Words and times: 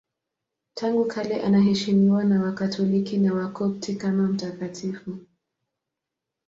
Tangu 0.73 1.05
kale 1.05 1.41
anaheshimiwa 1.41 2.23
na 2.23 2.41
Wakatoliki 2.43 3.17
na 3.17 3.33
Wakopti 3.33 3.95
kama 3.95 4.23
mtakatifu. 4.23 5.17